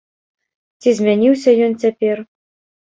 [0.85, 2.27] Ці змяніўся ён цяпер?